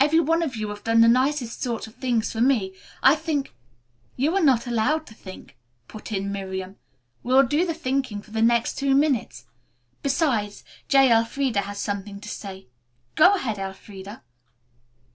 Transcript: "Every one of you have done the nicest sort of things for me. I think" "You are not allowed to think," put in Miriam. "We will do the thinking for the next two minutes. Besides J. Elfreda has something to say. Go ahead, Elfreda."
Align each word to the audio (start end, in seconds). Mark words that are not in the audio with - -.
"Every 0.00 0.20
one 0.20 0.42
of 0.42 0.56
you 0.56 0.70
have 0.70 0.84
done 0.84 1.02
the 1.02 1.06
nicest 1.06 1.60
sort 1.60 1.86
of 1.86 1.96
things 1.96 2.32
for 2.32 2.40
me. 2.40 2.74
I 3.02 3.14
think" 3.14 3.54
"You 4.16 4.34
are 4.36 4.42
not 4.42 4.66
allowed 4.66 5.04
to 5.08 5.12
think," 5.14 5.58
put 5.86 6.10
in 6.12 6.32
Miriam. 6.32 6.76
"We 7.22 7.34
will 7.34 7.42
do 7.42 7.66
the 7.66 7.74
thinking 7.74 8.22
for 8.22 8.30
the 8.30 8.40
next 8.40 8.76
two 8.78 8.94
minutes. 8.94 9.44
Besides 10.02 10.64
J. 10.88 11.12
Elfreda 11.12 11.60
has 11.60 11.78
something 11.78 12.20
to 12.20 12.28
say. 12.30 12.68
Go 13.16 13.34
ahead, 13.34 13.58
Elfreda." 13.58 14.22